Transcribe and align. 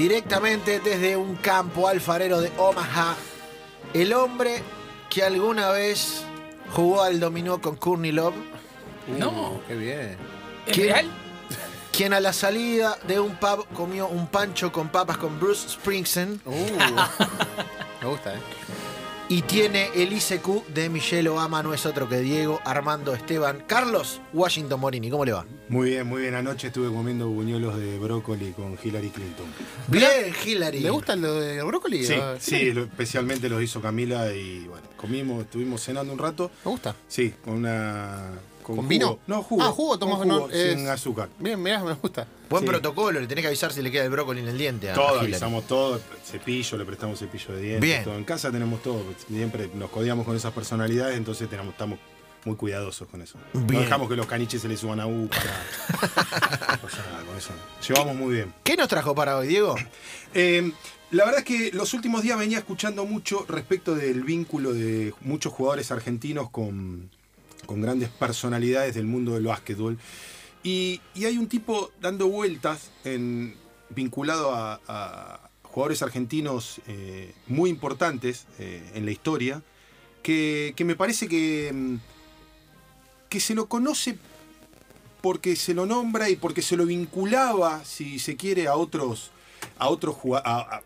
directamente 0.00 0.80
desde 0.80 1.14
un 1.16 1.36
campo 1.36 1.86
alfarero 1.86 2.40
de 2.40 2.50
Omaha, 2.56 3.14
el 3.92 4.14
hombre 4.14 4.62
que 5.10 5.22
alguna 5.22 5.68
vez 5.70 6.22
jugó 6.72 7.02
al 7.02 7.20
dominó 7.20 7.60
con 7.60 7.76
Courtney 7.76 8.10
Love, 8.12 8.34
No. 9.18 9.60
Qué 9.68 9.74
bien. 9.76 10.16
¿Es 10.66 10.72
¿Quién? 10.74 10.86
real? 10.88 11.10
quien 11.92 12.14
a 12.14 12.20
la 12.20 12.32
salida 12.32 12.96
de 13.06 13.20
un 13.20 13.34
pub 13.36 13.66
comió 13.74 14.06
un 14.08 14.26
pancho 14.28 14.72
con 14.72 14.88
papas 14.88 15.18
con 15.18 15.38
Bruce 15.38 15.68
Springsteen 15.68 16.40
Uh, 16.46 16.50
me 18.02 18.08
gusta, 18.08 18.34
¿eh? 18.34 18.38
Y 19.30 19.42
tiene 19.42 19.88
el 19.94 20.12
ICQ 20.12 20.66
de 20.74 20.88
Michelle 20.90 21.28
Obama, 21.28 21.62
no 21.62 21.72
es 21.72 21.86
otro 21.86 22.08
que 22.08 22.18
Diego 22.18 22.60
Armando 22.64 23.14
Esteban. 23.14 23.62
Carlos 23.66 24.20
Washington 24.32 24.80
Morini, 24.80 25.08
¿cómo 25.08 25.24
le 25.24 25.32
va? 25.32 25.46
Muy 25.68 25.90
bien, 25.90 26.06
muy 26.06 26.22
bien. 26.22 26.34
Anoche 26.34 26.66
estuve 26.66 26.88
comiendo 26.92 27.28
buñuelos 27.28 27.78
de 27.78 27.96
brócoli 28.00 28.50
con 28.52 28.76
Hillary 28.82 29.10
Clinton. 29.10 29.46
Bien, 29.86 30.34
Hillary. 30.44 30.80
¿Le 30.80 30.90
gusta 30.90 31.14
lo 31.14 31.32
de 31.34 31.62
brócoli? 31.62 32.04
Sí, 32.04 32.14
Ah, 32.20 32.34
sí, 32.40 32.72
lo- 32.72 32.82
especialmente 32.82 33.48
los 33.48 33.62
hizo 33.62 33.80
Camila 33.80 34.32
y 34.34 34.66
bueno, 34.66 34.86
comimos, 34.96 35.42
estuvimos 35.44 35.80
cenando 35.82 36.12
un 36.12 36.18
rato. 36.18 36.50
¿Me 36.64 36.70
gusta? 36.72 36.96
Sí, 37.06 37.32
con 37.44 37.54
una. 37.54 38.30
¿Con 38.76 38.88
vino? 38.88 39.18
No, 39.26 39.42
jugo. 39.42 39.62
Ah, 39.62 39.68
jugo, 39.70 39.98
tomás, 39.98 40.16
jugo, 40.16 40.26
no, 40.26 40.50
es- 40.50 40.72
sin 40.76 40.88
azúcar. 40.88 41.28
Bien, 41.38 41.60
mirá, 41.62 41.82
me 41.84 41.92
gusta. 41.94 42.26
Buen 42.48 42.62
Sí. 42.64 42.68
protocolo, 42.68 43.20
le 43.20 43.26
tenés 43.26 43.42
que 43.42 43.48
avisar 43.48 43.72
si 43.72 43.80
le 43.82 43.90
queda 43.90 44.04
el 44.04 44.10
brócoli 44.10 44.40
en 44.40 44.48
el 44.48 44.58
diente 44.58 44.90
a 44.90 44.94
Todo, 44.94 45.12
Hillary. 45.16 45.32
avisamos 45.32 45.66
todo, 45.66 46.00
cepillo, 46.24 46.78
le 46.78 46.84
prestamos 46.84 47.18
cepillo 47.18 47.54
de 47.54 47.60
dientes, 47.62 47.80
Bien. 47.80 48.04
todo. 48.04 48.16
En 48.16 48.24
casa 48.24 48.50
tenemos 48.50 48.82
todo, 48.82 49.02
siempre 49.28 49.70
nos 49.74 49.90
codiamos 49.90 50.26
con 50.26 50.34
esas 50.36 50.52
personalidades, 50.52 51.16
entonces 51.16 51.48
tenemos, 51.48 51.72
estamos 51.72 51.98
muy 52.44 52.56
cuidadosos 52.56 53.06
con 53.08 53.20
eso. 53.22 53.38
Bien. 53.52 53.66
No 53.66 53.80
dejamos 53.80 54.08
que 54.08 54.16
los 54.16 54.26
caniches 54.26 54.62
se 54.62 54.68
les 54.68 54.80
suban 54.80 54.98
a 54.98 55.06
U 55.06 55.28
para. 55.28 55.42
o 56.82 56.88
sea, 56.88 57.22
con 57.26 57.36
eso. 57.36 57.50
Llevamos 57.86 58.16
muy 58.16 58.34
bien. 58.34 58.52
¿Qué 58.64 58.76
nos 58.76 58.88
trajo 58.88 59.14
para 59.14 59.36
hoy, 59.36 59.46
Diego? 59.48 59.74
Eh, 60.32 60.70
la 61.10 61.24
verdad 61.24 61.40
es 61.40 61.44
que 61.44 61.70
los 61.76 61.92
últimos 61.92 62.22
días 62.22 62.38
venía 62.38 62.58
escuchando 62.58 63.04
mucho 63.04 63.44
respecto 63.48 63.96
del 63.96 64.22
vínculo 64.22 64.72
de 64.72 65.12
muchos 65.22 65.52
jugadores 65.52 65.90
argentinos 65.90 66.50
con, 66.50 67.10
con 67.66 67.80
grandes 67.80 68.08
personalidades 68.08 68.94
del 68.94 69.06
mundo 69.06 69.34
del 69.34 69.44
básquetbol. 69.44 69.98
Y, 70.62 71.00
hay 71.16 71.38
un 71.38 71.48
tipo 71.48 71.90
dando 72.00 72.28
vueltas 72.28 72.90
vinculado 73.90 74.54
a, 74.54 75.40
jugadores 75.62 76.02
argentinos 76.02 76.80
eh, 76.88 77.32
muy 77.46 77.70
importantes 77.70 78.46
eh, 78.58 78.90
en 78.94 79.04
la 79.04 79.12
historia, 79.12 79.62
que, 80.22 80.74
me 80.84 80.96
parece 80.96 81.28
que, 81.28 81.70
mm, 81.72 81.94
que 83.28 83.38
se 83.38 83.54
lo 83.54 83.66
conoce 83.66 84.18
porque 85.22 85.54
se 85.54 85.72
lo 85.74 85.86
nombra 85.86 86.28
y 86.28 86.34
porque 86.36 86.60
se 86.60 86.76
lo 86.76 86.86
vinculaba, 86.86 87.84
si 87.84 88.18
se 88.18 88.36
quiere, 88.36 88.66
a 88.66 88.74
otros, 88.74 89.30
a 89.78 89.88
otros, 89.88 90.16
a- 90.34 90.82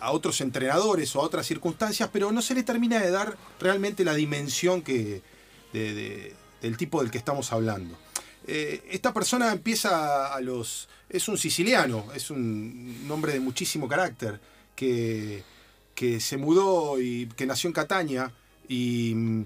a 0.00 0.12
otros 0.12 0.40
entrenadores 0.40 1.14
o 1.14 1.20
a 1.20 1.24
otras 1.24 1.46
circunstancias, 1.46 2.08
pero 2.10 2.32
no 2.32 2.40
se 2.40 2.54
le 2.54 2.62
termina 2.62 3.00
de 3.00 3.10
dar 3.10 3.36
realmente 3.60 4.02
la 4.04 4.14
dimensión 4.14 4.80
que, 4.80 5.20
de- 5.72 5.94
de- 5.94 6.34
del 6.60 6.76
tipo 6.76 7.00
del 7.02 7.10
que 7.10 7.18
estamos 7.18 7.52
hablando. 7.52 7.98
Eh, 8.46 8.82
esta 8.90 9.12
persona 9.12 9.52
empieza 9.52 10.32
a 10.34 10.40
los... 10.40 10.88
Es 11.08 11.28
un 11.28 11.36
siciliano, 11.38 12.06
es 12.14 12.30
un 12.30 13.06
hombre 13.10 13.32
de 13.34 13.40
muchísimo 13.40 13.88
carácter, 13.88 14.40
que, 14.74 15.42
que 15.94 16.20
se 16.20 16.36
mudó 16.38 17.00
y 17.00 17.26
que 17.36 17.46
nació 17.46 17.68
en 17.68 17.74
Catania 17.74 18.32
y 18.68 19.12
mm, 19.14 19.42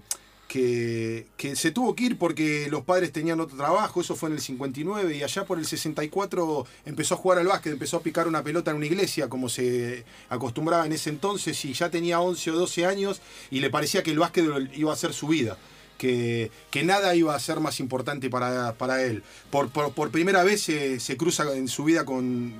que, 0.49 1.27
que 1.37 1.57
se 1.57 1.73
tuvo 1.73 1.95
que 1.97 2.05
ir 2.05 2.19
porque 2.19 2.69
los 2.71 2.85
padres 2.85 3.11
tenían 3.13 3.41
otro 3.41 3.57
trabajo, 3.57 4.01
eso 4.01 4.15
fue 4.15 4.29
en 4.29 4.37
el 4.37 4.41
59 4.41 5.17
y 5.17 5.23
allá 5.25 5.45
por 5.45 5.59
el 5.59 5.67
64 5.67 6.65
empezó 6.85 7.15
a 7.15 7.19
jugar 7.19 7.39
al 7.39 7.49
básquet, 7.49 7.73
empezó 7.73 7.97
a 7.97 8.03
picar 8.03 8.29
una 8.29 8.43
pelota 8.45 8.71
en 8.71 8.77
una 8.77 8.87
iglesia 8.87 9.29
como 9.29 9.49
se 9.49 10.05
acostumbraba 10.29 10.87
en 10.87 10.93
ese 10.93 11.11
entonces 11.11 11.63
y 11.65 11.73
ya 11.73 11.91
tenía 11.91 12.21
11 12.21 12.53
o 12.53 12.55
12 12.55 12.87
años 12.87 13.21
y 13.51 13.59
le 13.61 13.71
parecía 13.71 14.03
que 14.05 14.13
el 14.13 14.21
básquet 14.21 14.45
iba 14.75 14.93
a 14.93 14.97
ser 14.97 15.13
su 15.13 15.27
vida. 15.29 15.59
Que, 15.99 16.51
que 16.71 16.85
nada 16.85 17.15
iba 17.15 17.35
a 17.35 17.41
ser 17.41 17.59
más 17.61 17.81
importante 17.81 18.29
para, 18.29 18.75
para 18.75 19.03
él. 19.03 19.23
Por, 19.51 19.71
por- 19.71 19.93
por 19.95 20.11
primera 20.11 20.45
vez 20.45 20.61
se, 20.63 21.01
se 21.01 21.17
cruza 21.17 21.45
en 21.57 21.69
su 21.69 21.85
vida 21.85 22.05
con, 22.05 22.53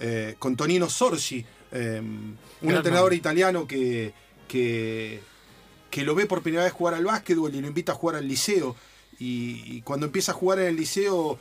eh, 0.00 0.34
con 0.38 0.54
Tonino 0.54 0.90
Sorsi, 0.90 1.46
eh, 1.72 2.00
un 2.00 2.36
Gran 2.60 2.76
entrenador 2.76 3.14
italiano 3.14 3.66
que, 3.66 4.12
que, 4.48 5.20
que 5.90 6.04
lo 6.04 6.14
ve 6.14 6.26
por 6.26 6.42
primera 6.42 6.64
vez 6.64 6.74
jugar 6.74 6.92
al 6.94 7.04
básquetbol 7.06 7.54
y 7.54 7.60
lo 7.62 7.68
invita 7.68 7.92
a 7.92 7.94
jugar 7.94 8.16
al 8.16 8.28
liceo. 8.28 8.76
Y, 9.18 9.62
y 9.76 9.80
cuando 9.82 10.04
empieza 10.06 10.32
a 10.32 10.34
jugar 10.34 10.58
en 10.58 10.66
el 10.66 10.76
liceo, 10.76 11.38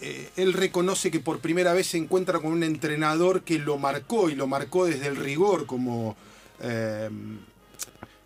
eh, 0.00 0.30
él 0.36 0.54
reconoce 0.54 1.10
que 1.10 1.20
por 1.20 1.40
primera 1.40 1.74
vez 1.74 1.88
se 1.88 1.98
encuentra 1.98 2.38
con 2.38 2.52
un 2.52 2.62
entrenador 2.62 3.42
que 3.42 3.58
lo 3.58 3.76
marcó 3.76 4.30
y 4.30 4.34
lo 4.34 4.46
marcó 4.46 4.86
desde 4.86 5.08
el 5.08 5.16
rigor, 5.16 5.66
como, 5.66 6.16
eh, 6.60 7.10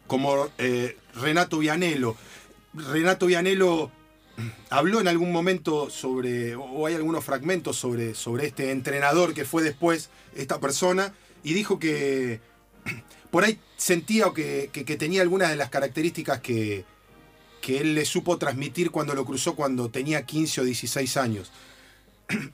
como 0.07 0.49
eh, 0.59 0.97
Renato 1.15 1.59
Vianello. 1.59 2.15
Renato 2.75 3.27
Vianello 3.27 3.91
habló 4.71 5.01
en 5.01 5.09
algún 5.09 5.31
momento 5.33 5.91
sobre, 5.91 6.57
o 6.57 6.87
hay 6.87 6.95
algunos 6.95 7.25
fragmentos 7.25 7.77
sobre, 7.77 8.15
sobre 8.15 8.47
este 8.47 8.71
entrenador 8.73 9.33
que 9.35 9.45
fue 9.45 9.63
después 9.63 10.11
esta 10.35 10.59
persona, 10.61 11.15
y 11.45 11.55
dijo 11.55 11.79
que 11.79 12.41
por 13.31 13.45
ahí 13.45 13.59
sentía 13.77 14.27
que, 14.35 14.71
que- 14.73 14.85
que 14.85 14.97
tenía 14.97 15.23
algunas 15.23 15.51
de 15.51 15.57
las 15.57 15.71
características 15.71 16.41
que, 16.41 16.85
que 17.61 17.79
él 17.81 17.95
le 17.95 18.05
supo 18.05 18.39
transmitir 18.39 18.91
cuando 18.91 19.15
lo 19.15 19.25
cruzó 19.25 19.55
cuando 19.55 19.89
tenía 19.91 20.27
15 20.27 20.63
o 20.63 20.65
16 20.65 21.17
años. 21.17 21.53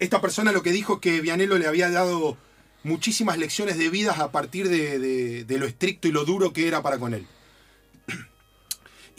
Esta 0.01 0.21
persona 0.21 0.53
lo 0.53 0.63
que 0.63 0.73
dijo 0.73 0.95
es 0.95 1.01
que 1.01 1.21
Vianello 1.21 1.57
le 1.59 1.67
había 1.67 1.91
dado 1.91 2.37
muchísimas 2.83 3.39
lecciones 3.39 3.79
de 3.79 3.89
vida 3.89 4.13
a 4.13 4.33
partir 4.33 4.69
de, 4.69 4.99
de- 4.99 5.45
de 5.45 5.59
lo 5.59 5.67
estricto 5.67 6.09
y 6.09 6.13
lo 6.13 6.25
duro 6.25 6.53
que 6.53 6.69
era 6.69 6.83
para 6.83 6.99
con 6.99 7.15
él. 7.15 7.27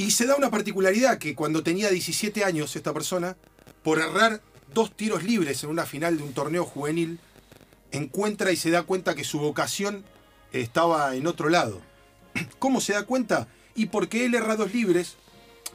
Y 0.01 0.09
se 0.09 0.25
da 0.25 0.35
una 0.35 0.49
particularidad 0.49 1.19
que 1.19 1.35
cuando 1.35 1.61
tenía 1.61 1.91
17 1.91 2.43
años 2.43 2.75
esta 2.75 2.91
persona, 2.91 3.37
por 3.83 3.99
errar 3.99 4.41
dos 4.73 4.91
tiros 4.97 5.23
libres 5.23 5.63
en 5.63 5.69
una 5.69 5.85
final 5.85 6.17
de 6.17 6.23
un 6.23 6.33
torneo 6.33 6.65
juvenil, 6.65 7.19
encuentra 7.91 8.51
y 8.51 8.55
se 8.55 8.71
da 8.71 8.81
cuenta 8.81 9.13
que 9.13 9.23
su 9.23 9.37
vocación 9.37 10.03
estaba 10.53 11.15
en 11.15 11.27
otro 11.27 11.49
lado. 11.49 11.81
¿Cómo 12.57 12.81
se 12.81 12.93
da 12.93 13.03
cuenta? 13.03 13.47
Y 13.75 13.85
porque 13.85 14.25
él 14.25 14.33
erra 14.33 14.55
dos 14.55 14.73
libres, 14.73 15.17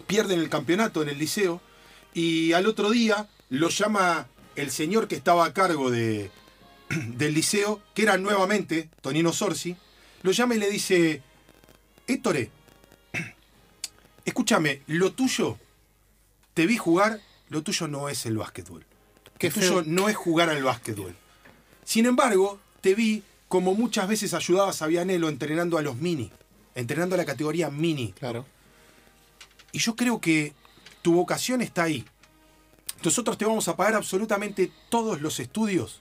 pierden 0.09 0.41
el 0.41 0.51
campeonato 0.51 1.03
en 1.03 1.09
el 1.09 1.21
liceo, 1.21 1.61
y 2.13 2.53
al 2.53 2.67
otro 2.67 2.91
día 2.91 3.29
lo 3.49 3.69
llama 3.69 4.27
el 4.57 4.73
señor 4.73 5.07
que 5.07 5.15
estaba 5.15 5.45
a 5.45 5.55
cargo 5.55 5.89
de, 5.89 6.33
del 7.17 7.33
liceo, 7.33 7.81
que 7.95 8.03
era 8.03 8.19
nuevamente 8.19 8.91
Tonino 9.03 9.33
Sorsi, 9.33 9.77
lo 10.23 10.33
llama 10.33 10.57
y 10.57 10.59
le 10.59 10.69
dice, 10.69 11.23
Héctor, 12.09 12.39
escúchame, 14.27 14.83
lo 14.87 15.13
tuyo, 15.13 15.57
te 16.53 16.67
vi 16.67 16.77
jugar, 16.77 17.21
lo 17.49 17.63
tuyo 17.63 17.89
no 17.89 18.11
es 18.11 18.27
el 18.27 18.37
básquetbol. 18.37 18.85
Lo 19.41 19.51
tuyo 19.51 19.83
no 19.87 20.09
es 20.09 20.17
jugar 20.17 20.51
al 20.51 20.63
básquetbol. 20.63 21.15
Sin 21.85 22.05
embargo, 22.05 22.59
te 22.81 22.95
vi 22.95 23.23
como 23.49 23.75
muchas 23.75 24.09
veces 24.09 24.35
ayudabas 24.35 24.83
a 24.83 24.87
Vianello 24.87 25.29
entrenando 25.29 25.79
a 25.79 25.83
los 25.83 25.97
mini, 25.97 26.31
entrenando 26.75 27.15
a 27.15 27.19
la 27.19 27.25
categoría 27.25 27.71
mini. 27.71 28.13
Claro. 28.13 28.45
Y 29.73 29.79
yo 29.79 29.95
creo 29.95 30.21
que 30.21 30.53
tu 31.03 31.15
vocación 31.15 31.63
está 31.63 31.85
ahí. 31.85 32.05
Nosotros 33.05 33.39
te 33.39 33.45
vamos 33.45 33.69
a 33.69 33.77
pagar 33.77 33.95
absolutamente 33.95 34.73
todos 34.89 35.21
los 35.21 35.39
estudios 35.39 36.01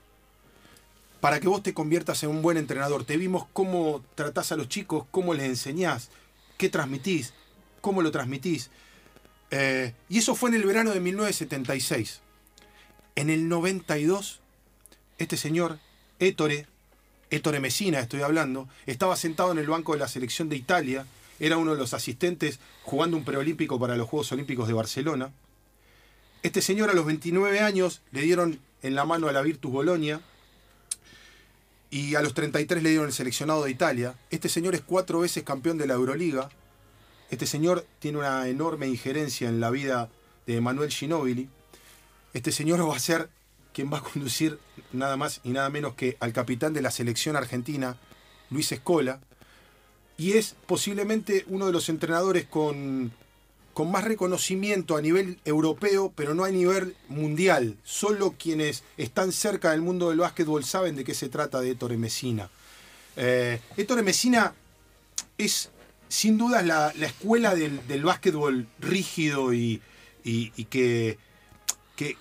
para 1.19 1.39
que 1.39 1.47
vos 1.47 1.61
te 1.61 1.73
conviertas 1.73 2.23
en 2.23 2.29
un 2.29 2.41
buen 2.41 2.57
entrenador. 2.57 3.03
Te 3.03 3.17
vimos 3.17 3.45
cómo 3.53 4.03
tratás 4.15 4.51
a 4.51 4.55
los 4.55 4.69
chicos, 4.69 5.05
cómo 5.11 5.33
les 5.33 5.45
enseñás, 5.45 6.09
qué 6.57 6.69
transmitís, 6.69 7.33
cómo 7.85 8.01
lo 8.01 8.09
transmitís. 8.09 8.71
Eh, 9.51 9.93
y 10.09 10.17
eso 10.17 10.33
fue 10.33 10.49
en 10.49 10.55
el 10.55 10.63
verano 10.63 10.91
de 10.91 10.99
1976. 10.99 12.21
En 13.15 13.29
el 13.29 13.47
92, 13.47 14.39
este 15.19 15.37
señor, 15.37 15.77
Ettore, 16.17 16.65
Ettore 17.29 17.59
Messina 17.59 17.99
estoy 17.99 18.23
hablando, 18.23 18.67
estaba 18.87 19.15
sentado 19.15 19.51
en 19.51 19.59
el 19.59 19.67
banco 19.67 19.93
de 19.93 19.99
la 19.99 20.07
selección 20.07 20.49
de 20.49 20.55
Italia, 20.55 21.05
era 21.39 21.57
uno 21.57 21.73
de 21.73 21.77
los 21.77 21.93
asistentes 21.93 22.59
jugando 22.81 23.17
un 23.17 23.23
preolímpico 23.23 23.79
para 23.79 23.95
los 23.95 24.09
Juegos 24.09 24.31
Olímpicos 24.31 24.67
de 24.67 24.73
Barcelona. 24.73 25.31
Este 26.41 26.63
señor 26.63 26.89
a 26.89 26.93
los 26.93 27.05
29 27.05 27.59
años 27.59 28.01
le 28.11 28.21
dieron 28.21 28.59
en 28.81 28.95
la 28.95 29.05
mano 29.05 29.27
a 29.27 29.31
la 29.31 29.43
Virtus 29.43 29.71
Bolonia 29.71 30.21
y 31.91 32.15
a 32.15 32.23
los 32.23 32.33
33 32.33 32.81
le 32.81 32.89
dieron 32.89 33.05
el 33.05 33.13
seleccionado 33.13 33.63
de 33.63 33.69
Italia. 33.69 34.15
Este 34.31 34.49
señor 34.49 34.73
es 34.73 34.81
cuatro 34.81 35.19
veces 35.19 35.43
campeón 35.43 35.77
de 35.77 35.85
la 35.85 35.93
Euroliga. 35.93 36.49
Este 37.29 37.47
señor 37.47 37.85
tiene 37.99 38.19
una 38.19 38.47
enorme 38.47 38.87
injerencia 38.87 39.49
en 39.49 39.59
la 39.59 39.71
vida 39.71 40.09
de 40.45 40.61
Manuel 40.61 40.91
Ginóbili. 40.91 41.49
Este 42.33 42.51
señor 42.51 42.87
va 42.87 42.95
a 42.95 42.99
ser 42.99 43.29
quien 43.73 43.91
va 43.91 43.97
a 43.97 44.03
conducir 44.03 44.59
nada 44.93 45.17
más 45.17 45.41
y 45.43 45.49
nada 45.49 45.69
menos 45.69 45.95
que 45.95 46.17
al 46.19 46.33
capitán 46.33 46.73
de 46.73 46.81
la 46.81 46.91
selección 46.91 47.35
argentina, 47.35 47.97
Luis 48.49 48.71
Escola, 48.71 49.19
y 50.17 50.33
es 50.33 50.55
posiblemente 50.65 51.43
uno 51.47 51.65
de 51.65 51.73
los 51.73 51.89
entrenadores 51.89 52.45
con 52.45 53.11
con 53.75 53.91
más 53.91 54.05
reconocimiento 54.05 54.95
a 54.95 55.01
nivel 55.01 55.37
europeo, 55.43 56.13
pero 56.15 56.33
no 56.33 56.45
a 56.45 56.49
nivel 56.49 56.95
mundial. 57.09 57.75
Solo 57.83 58.33
quienes 58.39 58.83
están 58.95 59.33
cerca 59.33 59.71
del 59.71 59.81
mundo 59.81 60.07
del 60.07 60.19
básquetbol 60.19 60.63
saben 60.63 60.95
de 60.95 61.03
qué 61.03 61.13
se 61.13 61.27
trata 61.27 61.59
de 61.59 61.71
Ettore 61.71 61.97
Messina. 61.97 62.49
Eh, 63.17 63.59
Ettore 63.75 64.01
Messina 64.01 64.53
es 65.37 65.71
sin 66.07 66.37
duda 66.37 66.61
la, 66.61 66.93
la 66.97 67.07
escuela 67.07 67.55
del, 67.55 67.85
del 67.87 68.03
básquetbol 68.03 68.67
rígido 68.79 69.53
y, 69.53 69.81
y- 70.23 70.51
que, 70.65 71.17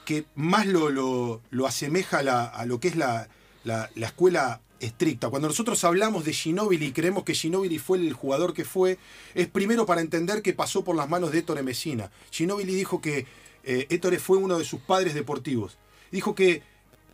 que, 0.04 0.25
más 0.34 0.66
lo, 0.66 0.90
lo- 0.90 1.40
lo 1.50 1.66
asemeja 1.66 2.19
a, 2.19 2.22
la- 2.22 2.44
a 2.46 2.66
lo 2.66 2.81
que 2.81 2.88
es 2.88 2.96
la, 2.96 3.28
la- 3.64 3.90
la 3.94 4.06
escuela 4.06 4.60
estricta. 4.81 5.31
Cuando 5.31 5.48
nosotros 5.48 5.82
hablamos 5.84 6.25
de 6.25 6.32
Ginóbili 6.32 6.86
y 6.86 6.92
creemos 6.92 7.25
que 7.25 7.34
Ginóbili 7.34 7.78
fue 7.78 7.98
el 7.98 8.12
jugador 8.12 8.52
que 8.54 8.64
fue, 8.64 8.98
es 9.34 9.48
primero 9.48 9.86
para 9.86 10.00
entender 10.00 10.42
que 10.42 10.52
pasó 10.52 10.84
por 10.84 10.94
las 10.96 11.08
manos 11.08 11.32
de 11.32 11.38
Ettore 11.38 11.62
Messina. 11.62 12.10
Ginóbili 12.31 12.75
dijo 12.75 13.00
que 13.00 13.26
eh, 13.64 14.19
fue 14.20 14.38
uno 14.38 14.58
de 14.58 14.64
sus 14.64 14.81
padres 14.81 15.14
deportivos. 15.14 15.78
Dijo 16.12 16.34
que 16.34 16.62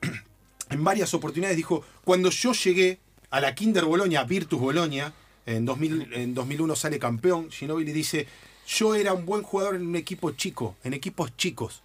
en 0.71 0.85
varias 0.85 1.15
oportunidades 1.15 1.57
dijo, 1.57 1.85
cuando 2.05 2.31
yo 2.31 2.53
llegué 2.53 2.99
a 3.31 3.41
la 3.41 3.55
Kinder 3.55 3.85
Bolonia, 3.85 4.25
Virtus 4.25 4.59
Bolonia, 4.59 5.15
en, 5.47 5.65
2000 5.65 6.13
en 6.13 6.35
2001 6.35 6.77
sale 6.77 6.99
campeón, 6.99 7.51
Ginóbili 7.51 7.93
dice, 7.93 8.27
yo 8.67 8.95
era 8.95 9.13
un 9.13 9.27
buen 9.27 9.43
jugador 9.43 9.75
en 9.75 9.87
un 9.87 9.97
equipo 9.97 10.31
chico, 10.33 10.77
en 10.85 10.95
equipos 10.95 11.37
chicos. 11.37 11.83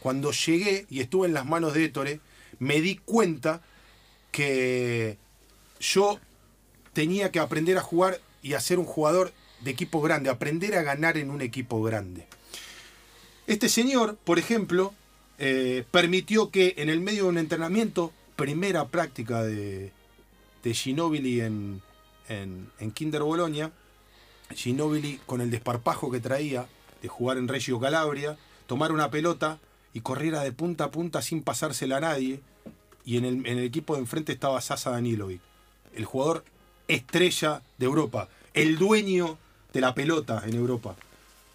Cuando 0.00 0.32
llegué 0.32 0.86
y 0.90 1.00
estuve 1.00 1.26
en 1.26 1.34
las 1.34 1.46
manos 1.46 1.74
de 1.74 1.84
Ettore, 1.84 2.20
me 2.58 2.80
di 2.80 2.96
cuenta 2.96 3.62
que 4.30 5.18
yo 5.80 6.20
tenía 6.92 7.30
que 7.30 7.40
aprender 7.40 7.78
a 7.78 7.82
jugar 7.82 8.20
y 8.42 8.54
a 8.54 8.60
ser 8.60 8.78
un 8.78 8.84
jugador 8.84 9.32
de 9.60 9.70
equipo 9.70 10.00
grande, 10.00 10.30
aprender 10.30 10.76
a 10.76 10.82
ganar 10.82 11.16
en 11.16 11.30
un 11.30 11.40
equipo 11.40 11.82
grande. 11.82 12.26
Este 13.46 13.68
señor, 13.68 14.16
por 14.24 14.38
ejemplo, 14.38 14.92
eh, 15.38 15.84
permitió 15.90 16.50
que 16.50 16.74
en 16.78 16.88
el 16.88 17.00
medio 17.00 17.24
de 17.24 17.28
un 17.30 17.38
entrenamiento, 17.38 18.12
primera 18.36 18.88
práctica 18.88 19.42
de, 19.42 19.92
de 20.62 20.74
Ginóbili 20.74 21.40
en, 21.40 21.82
en, 22.28 22.70
Kinder 22.92 23.22
Bologna, 23.22 23.72
Ginóbili 24.54 25.20
con 25.26 25.40
el 25.40 25.50
desparpajo 25.50 26.10
que 26.10 26.20
traía 26.20 26.66
de 27.02 27.08
jugar 27.08 27.38
en 27.38 27.48
Reggio 27.48 27.80
Calabria, 27.80 28.36
tomar 28.66 28.92
una 28.92 29.10
pelota 29.10 29.58
y 29.92 30.00
corriera 30.00 30.42
de 30.42 30.52
punta 30.52 30.84
a 30.84 30.90
punta 30.90 31.22
sin 31.22 31.42
pasársela 31.42 31.98
a 31.98 32.00
nadie. 32.00 32.40
Y 33.04 33.16
en 33.18 33.24
el, 33.24 33.34
en 33.46 33.58
el 33.58 33.64
equipo 33.64 33.94
de 33.94 34.00
enfrente 34.00 34.32
estaba 34.32 34.60
Sasa 34.60 34.90
Danilovic, 34.90 35.40
el 35.94 36.04
jugador 36.04 36.44
estrella 36.88 37.62
de 37.78 37.86
Europa, 37.86 38.28
el 38.54 38.78
dueño 38.78 39.38
de 39.72 39.80
la 39.80 39.94
pelota 39.94 40.42
en 40.44 40.54
Europa. 40.54 40.96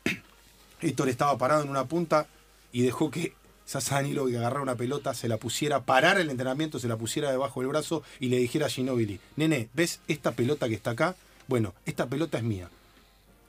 Héctor 0.82 1.10
estaba 1.10 1.38
parado 1.38 1.64
en 1.64 1.70
una 1.70 1.86
punta 1.86 2.28
y 2.72 2.84
dejó 2.84 3.12
que 3.12 3.34
Sasa 3.72 3.96
Danilovic 3.96 4.36
agarrara 4.36 4.64
una 4.64 4.76
pelota, 4.76 5.14
se 5.14 5.30
la 5.30 5.38
pusiera, 5.38 5.86
parara 5.86 6.20
el 6.20 6.30
entrenamiento, 6.30 6.78
se 6.78 6.90
la 6.90 6.98
pusiera 6.98 7.32
debajo 7.32 7.62
del 7.62 7.70
brazo 7.70 8.04
y 8.20 8.28
le 8.28 8.36
dijera 8.38 8.66
a 8.66 8.70
Ginóbili, 8.70 9.22
nene, 9.38 9.70
¿ves 9.74 10.02
esta 10.10 10.34
pelota 10.34 10.68
que 10.68 10.76
está 10.76 10.92
acá? 10.92 11.16
Bueno, 11.48 11.74
esta 11.86 12.08
pelota 12.08 12.38
es 12.38 12.44
mía. 12.44 12.70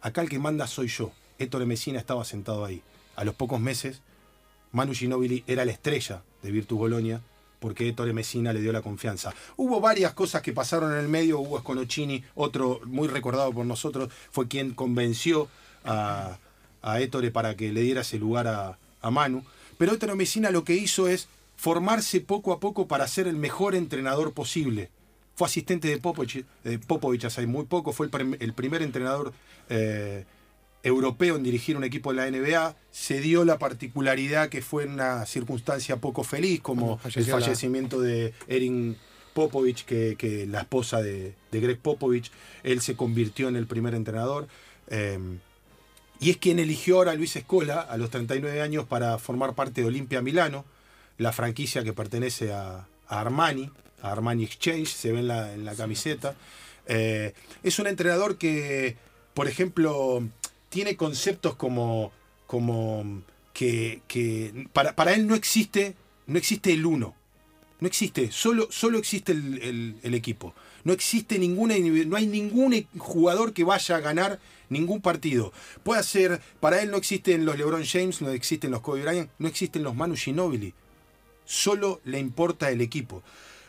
Acá 0.01 0.21
el 0.21 0.29
que 0.29 0.39
manda 0.39 0.69
soy 0.69 0.87
yo. 0.87 1.11
Héctor 1.41 1.67
Messina 1.67 1.99
estaba 1.99 2.25
sentado 2.25 2.65
ahí. 2.65 2.83
A 3.17 3.25
los 3.25 3.35
pocos 3.35 3.59
meses, 3.59 4.01
Manu 4.71 4.95
Ginóbili 4.95 5.43
era 5.49 5.65
la 5.65 5.73
estrella 5.73 6.23
de 6.41 6.53
Virtus 6.53 6.79
Bolonia 6.79 7.21
porque 7.59 7.89
Ettore 7.89 8.13
Messina 8.13 8.53
le 8.53 8.61
dio 8.61 8.71
la 8.71 8.81
confianza. 8.81 9.35
Hubo 9.57 9.81
varias 9.81 10.13
cosas 10.13 10.41
que 10.41 10.53
pasaron 10.53 10.93
en 10.93 10.99
el 10.99 11.09
medio. 11.09 11.41
Hugo 11.41 11.59
Sconocini, 11.59 12.23
otro 12.37 12.81
muy 12.85 13.09
recordado 13.09 13.51
por 13.51 13.67
nosotros, 13.67 14.09
fue 14.31 14.47
quien 14.47 14.73
convenció 14.73 15.49
a, 15.85 16.39
a 16.81 17.01
Ettore 17.01 17.33
para 17.33 17.57
que 17.57 17.73
le 17.73 17.81
diera 17.81 18.03
ese 18.03 18.21
lugar 18.21 18.47
a, 18.47 18.79
a 19.01 19.11
Manu. 19.11 19.45
Pero 19.82 19.94
Ettore 19.94 20.14
Messina 20.14 20.52
lo 20.52 20.62
que 20.62 20.76
hizo 20.76 21.08
es 21.08 21.26
formarse 21.56 22.20
poco 22.20 22.52
a 22.52 22.61
poco 22.61 22.87
para 22.87 23.08
ser 23.08 23.26
el 23.26 23.34
mejor 23.34 23.75
entrenador 23.75 24.32
posible. 24.32 24.90
Fue 25.34 25.49
asistente 25.49 25.88
de 25.88 25.99
Popovich, 25.99 26.44
de 26.62 26.79
Popovich 26.79 27.25
hace 27.25 27.44
muy 27.49 27.64
poco, 27.64 27.93
fue 27.93 28.06
el, 28.06 28.11
prim- 28.12 28.37
el 28.38 28.52
primer 28.52 28.81
entrenador 28.82 29.32
eh, 29.69 30.25
europeo 30.84 31.34
en 31.34 31.43
dirigir 31.43 31.76
un 31.76 31.82
equipo 31.82 32.12
de 32.12 32.17
la 32.17 32.31
NBA. 32.31 32.76
Se 32.93 33.20
dio 33.20 33.44
la 33.44 33.58
particularidad 33.58 34.50
que 34.50 34.62
fue 34.62 34.84
en 34.84 34.93
una 34.93 35.26
circunstancia 35.26 35.96
poco 35.96 36.23
feliz, 36.23 36.61
como 36.61 37.00
el 37.05 37.26
la- 37.26 37.32
fallecimiento 37.40 38.00
de 38.00 38.34
Erin 38.46 38.96
Popovich, 39.34 39.84
que, 39.84 40.14
que 40.17 40.46
la 40.46 40.61
esposa 40.61 41.02
de, 41.02 41.34
de 41.50 41.61
Greg 41.61 41.81
Popovich, 41.81 42.31
él 42.62 42.81
se 42.82 42.94
convirtió 42.94 43.49
en 43.49 43.56
el 43.56 43.67
primer 43.67 43.94
entrenador. 43.96 44.46
eh, 44.87 45.19
y 46.23 46.31
es 46.31 46.37
quien 46.37 46.59
eligió 46.59 46.97
ahora 46.97 47.13
a 47.13 47.15
Luis 47.15 47.35
Escola 47.37 47.81
a 47.81 47.97
los 47.97 48.11
39 48.11 48.61
años 48.63 48.87
para 48.87 49.19
formar 49.19 49.55
parte 49.55 49.81
de 49.83 49.89
Olimpia 49.89 50.23
Milano, 50.23 50.65
la 51.19 51.33
franquicia 51.33 51.83
que 51.83 51.93
pertenece 51.93 52.53
a, 52.53 52.87
a 53.09 53.21
Armani, 53.21 53.71
a 54.03 54.13
Armani 54.13 54.45
Exchange, 54.45 54.89
se 54.89 55.13
ve 55.13 55.19
en 55.19 55.29
la, 55.29 55.53
en 55.53 55.65
la 55.65 55.75
camiseta. 55.75 56.35
Eh, 56.87 57.35
es 57.63 57.79
un 57.79 57.87
entrenador 57.89 58.39
que, 58.39 58.97
por 59.35 59.49
ejemplo, 59.49 60.23
tiene 60.69 60.97
conceptos 60.97 61.57
como, 61.57 62.13
como 62.47 63.23
que, 63.53 64.01
que 64.09 64.67
para, 64.73 64.95
para 64.95 65.15
él 65.15 65.27
no 65.27 65.35
existe, 65.35 65.97
no 66.27 66.39
existe 66.39 66.73
el 66.73 66.87
uno. 66.87 67.15
No 67.81 67.89
existe, 67.89 68.31
solo, 68.31 68.69
solo 68.71 68.97
existe 68.99 69.33
el, 69.33 69.61
el- 69.61 69.97
el 70.05 70.15
equipo. 70.15 70.55
No 70.84 70.93
existe 70.93 71.38
ninguna, 71.38 71.75
no 71.79 72.17
hay 72.17 72.26
ningún 72.26 72.87
jugador 72.99 73.52
que 73.52 73.64
vaya 73.64 73.96
a 73.96 74.00
ganar 74.00 74.40
ningún 74.69 75.00
partido. 75.00 75.52
Puede 75.82 76.02
ser, 76.02 76.40
para 76.61 76.82
él 76.82 76.90
no 76.90 76.96
existen 76.96 77.44
los 77.44 77.56
LeBron 77.56 77.84
James, 77.84 78.20
no 78.23 78.31
existen 78.31 78.70
los 78.70 78.81
Kobe 78.81 79.02
Bryant, 79.02 79.31
no 79.38 79.49
existen 79.49 79.82
los 79.82 79.94
Manu 79.94 80.17
Ginóbili. 80.17 80.75
Solo 81.44 82.00
le 82.05 82.19
importa 82.19 82.70
el 82.70 82.81
equipo. 82.81 83.23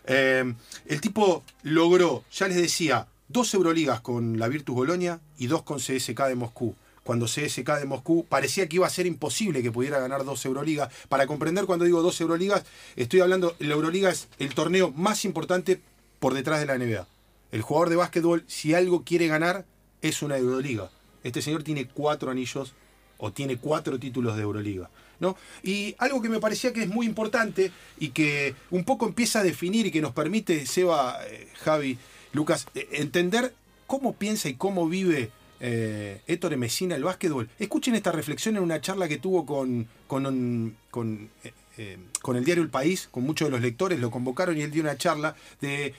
Eh, 0.06 0.54
el 0.86 1.01
tipo 1.01 1.44
logró, 1.63 2.24
ya 2.31 2.48
les 2.48 2.57
decía, 2.57 3.07
dos 3.27 3.54
Euroligas 3.54 4.01
con 4.01 4.39
la 4.39 4.48
Virtus 4.48 4.75
Bolonia 4.75 5.19
y 5.38 5.48
dos 5.48 5.63
con 5.63 5.80
CSK 5.80 6.27
de 6.27 6.36
Moscú. 6.36 6.75
Cuando 7.04 7.25
CSK 7.25 7.80
de 7.80 7.86
Moscú 7.86 8.25
parecía 8.27 8.69
que 8.69 8.77
iba 8.77 8.88
a 8.88 8.89
ser 8.89 9.06
imposible 9.06 9.62
que 9.62 9.71
pudiera 9.71 10.00
ganar 10.00 10.24
dos 10.24 10.45
Euroligas. 10.45 10.89
Para 11.10 11.27
comprender 11.27 11.65
cuando 11.65 11.86
digo 11.86 12.01
dos 12.01 12.19
Euroligas, 12.21 12.63
estoy 12.95 13.19
hablando, 13.19 13.56
la 13.60 13.74
Euroliga 13.74 14.10
es 14.10 14.30
el 14.39 14.54
torneo 14.56 14.92
más 14.92 15.25
importante 15.25 15.81
por 16.24 16.34
detrás 16.34 16.62
de 16.62 16.68
la 16.68 16.78
NBA. 16.78 17.06
El 17.52 17.62
jugador 17.62 17.90
de 17.90 17.98
básquetbol, 17.98 18.46
si 18.48 18.74
algo 18.74 19.04
quiere 19.04 19.28
ganar, 19.28 19.66
es 20.02 20.22
una 20.22 20.38
Euroliga. 20.38 20.90
Este 21.22 21.42
señor 21.42 21.64
tiene 21.64 21.86
cuatro 21.86 22.31
anillos 22.31 22.75
o 23.18 23.34
tiene 23.34 23.58
cuatro 23.58 24.00
títulos 24.00 24.38
de 24.38 24.44
Euroliga. 24.44 24.90
¿no? 25.20 25.36
Y 25.64 25.96
algo 25.98 26.22
que 26.22 26.30
me 26.30 26.39
parecía 26.39 26.72
que 26.72 26.84
es 26.84 26.88
muy 26.88 27.06
importante 27.06 27.74
y 28.00 28.12
que 28.12 28.56
un 28.72 28.86
poco 28.86 29.06
empieza 29.06 29.42
a 29.42 29.44
definir 29.44 29.86
y 29.88 29.92
que 29.92 30.00
nos 30.00 30.13
permite, 30.13 30.65
Seba, 30.65 31.20
eh, 31.27 31.50
Javi, 31.56 31.98
Lucas, 32.32 32.68
eh, 32.74 32.88
entender 32.94 33.53
cómo 33.86 34.13
piensa 34.13 34.48
y 34.48 34.53
cómo 34.53 34.88
vive 34.88 35.30
eh, 35.60 36.22
Ettore 36.25 36.56
Messina 36.56 36.96
el 36.96 37.03
básquetbol. 37.03 37.50
Escuchen 37.60 37.96
esta 37.96 38.13
reflexión 38.13 38.56
en 38.56 38.63
una 38.63 38.80
charla 38.80 39.10
que 39.10 39.18
tuvo 39.18 39.46
con, 39.46 39.89
con, 40.08 40.77
con, 40.89 41.30
eh, 41.75 41.98
con 42.22 42.36
el 42.36 42.46
diario 42.46 42.62
El 42.62 42.70
País, 42.70 43.08
con 43.10 43.24
muchos 43.24 43.48
de 43.48 43.51
los 43.51 43.62
lectores, 43.62 44.00
lo 44.00 44.12
convocaron 44.12 44.56
y 44.56 44.62
él 44.62 44.70
dio 44.70 44.84
una 44.84 44.96
charla 44.96 45.36
de, 45.60 45.96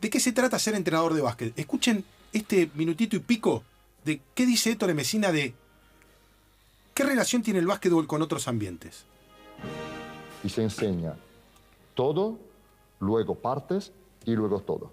de 0.00 0.10
qué 0.10 0.20
se 0.20 0.32
trata 0.32 0.58
ser 0.58 0.74
entrenador 0.74 1.14
de 1.14 1.22
básquet. 1.22 1.58
Escuchen 1.58 2.04
este 2.32 2.70
minutito 2.74 3.16
y 3.16 3.20
pico 3.20 3.62
de 4.04 4.20
qué 4.34 4.46
dice 4.46 4.72
Ettore 4.72 4.94
Messina 4.94 5.32
de 5.32 5.54
qué 6.94 7.04
relación 7.04 7.42
tiene 7.42 7.60
el 7.60 7.66
básquetbol 7.66 8.06
con 8.06 8.22
otros 8.22 8.48
ambientes. 8.48 9.04
y 10.44 10.48
se 10.48 10.62
enseña 10.62 11.16
todo, 11.94 12.38
luego 13.00 13.34
partes 13.34 13.92
y 14.24 14.36
luego 14.36 14.60
todo. 14.60 14.92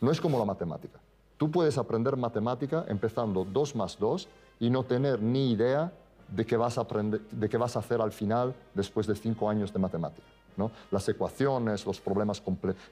No 0.00 0.12
es 0.12 0.20
como 0.20 0.38
la 0.38 0.44
matemática. 0.44 1.00
Tú 1.36 1.50
puedes 1.50 1.78
aprender 1.78 2.16
matemática 2.16 2.84
empezando 2.88 3.44
2 3.44 3.74
más 3.74 3.98
2 3.98 4.28
y 4.60 4.70
no 4.70 4.84
tener 4.84 5.20
ni 5.20 5.50
idea 5.50 5.92
de 6.28 6.46
qué 6.46 6.56
vas 6.56 6.78
a, 6.78 7.78
hacer 7.78 8.00
al 8.00 8.12
final 8.12 8.54
después 8.72 9.06
de 9.06 9.16
5 9.16 9.48
años 9.48 9.72
de 9.72 9.78
matemática. 9.78 10.26
¿no? 10.56 10.70
Las 10.90 11.08
ecuaciones, 11.08 11.84
los 11.84 12.00
problemas 12.00 12.42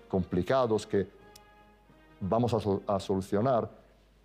complicados 0.09 0.87
que 0.87 1.07
vamos 2.23 2.55
a, 2.55 2.61
sol- 2.61 2.83
a 2.87 2.99
solucionar 3.01 3.69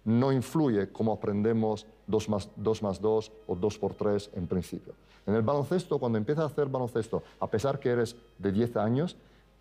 no 0.06 0.32
influye 0.32 0.90
cómo 0.92 1.12
aprendemos 1.12 1.86
2 2.08 2.30
más, 2.30 2.50
2 2.56 2.82
más 2.84 3.02
2 3.02 3.32
o 3.48 3.56
2 3.56 3.78
por 3.78 3.94
3 3.94 4.30
en 4.36 4.48
principio. 4.48 4.94
En 5.26 5.36
el 5.36 5.42
baloncesto, 5.42 6.00
cuando 6.00 6.18
empiezas 6.18 6.44
a 6.44 6.48
hacer 6.48 6.68
baloncesto, 6.68 7.24
a 7.42 7.48
pesar 7.48 7.78
que 7.80 7.90
eres 7.90 8.16
de 8.38 8.54
10 8.54 8.78
años, 8.78 9.18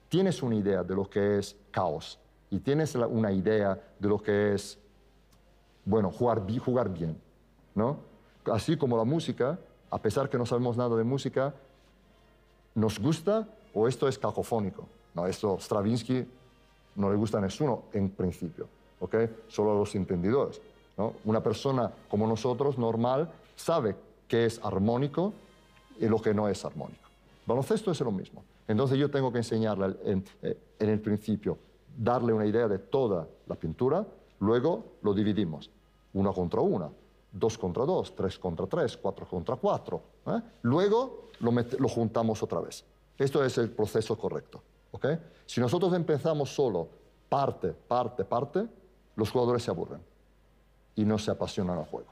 tienes 0.09 0.41
una 0.45 0.55
idea 0.55 0.85
de 0.85 0.95
lo 0.95 1.11
que 1.11 1.39
es 1.39 1.57
caos 1.73 2.21
y 2.49 2.61
tienes 2.61 2.95
una 2.95 3.33
idea 3.33 3.81
de 3.99 4.09
lo 4.09 4.23
que 4.23 4.55
es, 4.55 4.79
bueno, 5.85 6.13
jugar, 6.13 6.43
jugar 6.65 6.91
bien, 6.91 7.21
¿no? 7.75 7.97
Así 8.53 8.77
como 8.77 8.97
la 8.97 9.03
música, 9.05 9.59
a 9.91 9.99
pesar 9.99 10.29
que 10.31 10.39
no 10.39 10.47
sabemos 10.47 10.77
nada 10.77 10.95
de 10.95 11.03
música, 11.03 11.55
nos 12.77 13.01
gusta 13.01 13.49
o 13.75 13.89
esto 13.89 14.07
es 14.07 14.17
cacofónico. 14.17 14.87
No, 15.15 15.27
esto 15.27 15.59
Stravinsky 15.59 16.25
no 16.97 17.11
le 17.11 17.17
gusta 17.17 17.39
a 17.39 17.41
ninguno 17.41 17.85
en 17.93 18.11
principio, 18.11 18.69
¿ok? 19.01 19.15
Solo 19.49 19.73
a 19.73 19.75
los 19.75 19.95
entendidores. 19.95 20.61
Una 21.25 21.43
persona 21.43 21.93
como 22.09 22.27
nosotros, 22.27 22.79
normal, 22.79 23.31
sabe 23.55 23.95
qué 24.27 24.47
es 24.47 24.61
armónico 24.63 25.33
y 25.99 26.07
lo 26.07 26.21
que 26.21 26.33
no 26.33 26.49
es 26.49 26.65
armónico. 26.65 27.09
Baloncesto 27.47 27.91
es 27.91 28.01
lo 28.01 28.11
mismo. 28.11 28.43
Entonces 28.67 28.99
yo 28.99 29.11
tengo 29.11 29.31
que 29.31 29.39
enseñarle 29.39 29.97
en, 30.05 30.25
eh, 30.43 30.59
en 30.79 30.89
el 30.89 31.01
principio, 31.01 31.59
darle 31.97 32.33
una 32.33 32.47
idea 32.47 32.67
de 32.67 32.79
toda 32.79 33.29
la 33.47 33.55
pintura, 33.55 34.05
luego 34.41 34.85
lo 35.03 35.15
dividimos, 35.15 35.71
una 36.15 36.33
contra 36.33 36.61
una, 36.61 36.91
dos 37.33 37.59
contra 37.59 37.85
dos, 37.85 38.15
tres 38.17 38.39
contra 38.39 38.67
tres, 38.67 38.97
cuatro 38.97 39.27
contra 39.27 39.57
cuatro. 39.57 40.03
¿eh? 40.27 40.41
Luego 40.63 41.29
lo 41.41 41.89
juntamos 41.89 42.43
otra 42.43 42.61
vez. 42.61 42.85
Esto 43.19 43.45
es 43.45 43.59
el 43.59 43.71
proceso 43.71 44.19
correcto. 44.19 44.63
¿Ok? 44.97 45.07
Si 45.45 45.61
nosotros 45.61 45.93
empezamos 45.93 46.55
solo 46.55 46.89
parte, 47.29 47.73
parte, 47.73 48.25
parte, 48.25 48.67
los 49.15 49.31
jugadores 49.31 49.63
se 49.63 49.71
aburren 49.71 50.01
y 50.95 51.05
no 51.05 51.19
se 51.19 51.31
apasionan 51.31 51.79
al 51.79 51.85
juego. 51.85 52.09